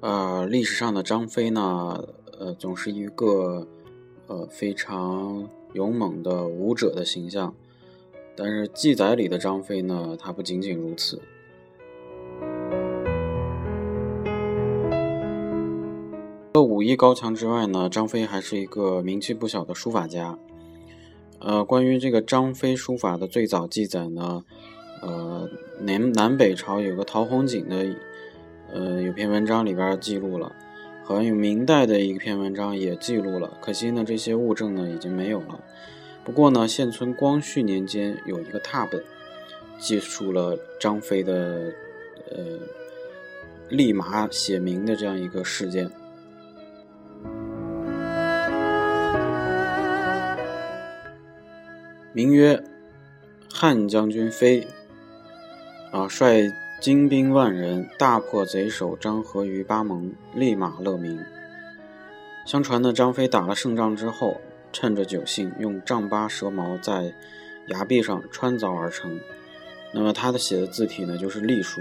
[0.00, 2.06] 呃，历史上的张飞呢，
[2.38, 3.66] 呃，总是一个
[4.26, 7.54] 呃非常勇猛的武者的形象。
[8.36, 11.22] 但是记载里的张飞呢，他不仅仅如此。
[16.52, 20.38] 除了武艺高强之外呢，张飞还是一个名气不小的书法家。
[21.40, 24.44] 呃，关于这个张飞书法的最早记载呢，
[25.00, 25.48] 呃，
[25.80, 27.96] 南南北朝有个陶弘景的。
[28.76, 30.52] 呃，有篇文章里边记录了，
[31.02, 35.58] 好像有明代的一篇文章也记录了，可惜呢，这些物证呢已经没有了。
[36.22, 39.02] 不过呢，现存光绪年间有一个拓本，
[39.78, 41.72] 记述了张飞的
[42.30, 42.44] 呃
[43.70, 45.90] 立马写明的这样一个事件，
[52.12, 52.62] 名曰
[53.50, 54.68] 汉将军飞
[55.92, 56.52] 啊，率。
[56.78, 61.18] 精兵万人，大破贼首张合于巴盟，立马乐名。
[62.44, 64.40] 相传呢，张飞打了胜仗之后，
[64.72, 67.14] 趁着酒兴，用丈八蛇矛在
[67.68, 69.18] 崖壁上穿凿而成。
[69.92, 71.80] 那么他的写的字体呢，就是隶书，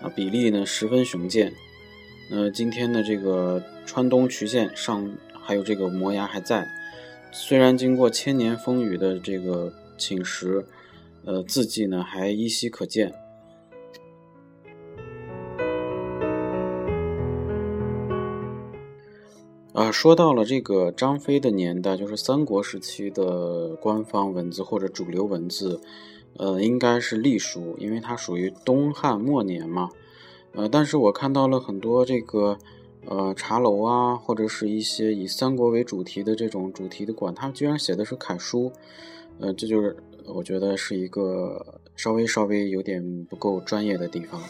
[0.00, 1.52] 啊，笔力呢十分雄健。
[2.30, 6.66] 那今天的这个川东渠县上还有这个摩崖还在，
[7.32, 10.64] 虽然经过千年风雨的这个侵蚀，
[11.24, 13.12] 呃，字迹呢还依稀可见。
[19.82, 25.80] 啊，说到了这个张飞的年代，就是三国时期的官方文字或者主流文字，
[26.36, 29.90] 呃，应该是隶书，因为它属于东汉末年嘛。
[30.52, 32.56] 呃，但是我看到了很多这个
[33.06, 38.70] 呃茶楼啊，或者是一些以三国为主题的这种主题的馆，他们居然写的是楷书，
[39.40, 44.40] 呃，这就是我觉得是一个稍微稍微有点不够专业的地方。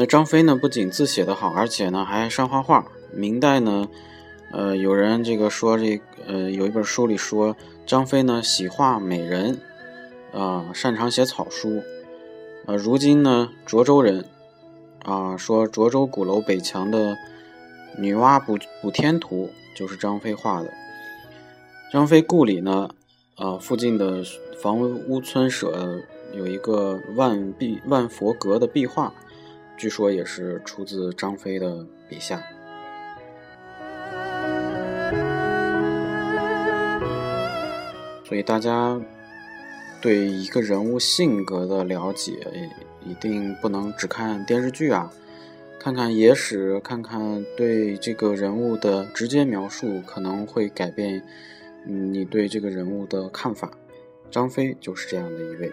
[0.00, 2.86] 那张飞呢，不仅字写得好，而且呢还善画画。
[3.12, 3.88] 明代呢，
[4.52, 9.58] 呃，有人这个说这，呃，有一本书里说张飞呢喜画美人，
[10.32, 11.82] 啊，擅长写草书。
[12.66, 14.24] 呃，如今呢，涿州人，
[15.02, 17.16] 啊，说涿州鼓楼北墙的
[17.96, 20.72] 女娲补补天图就是张飞画的。
[21.92, 22.88] 张飞故里呢，
[23.34, 24.22] 啊，附近的
[24.62, 26.00] 房屋村舍
[26.32, 29.12] 有一个万壁万佛阁的壁画。
[29.78, 32.42] 据说也是出自张飞的笔下，
[38.24, 39.00] 所以大家
[40.02, 42.32] 对一个人物性格的了解，
[43.06, 45.12] 一定不能只看电视剧啊，
[45.78, 51.22] 看看野史，看看对这个人物的直接描述，可能会改变
[51.86, 53.70] 你对这个人物的看法。
[54.28, 55.72] 张飞就是这样的一位。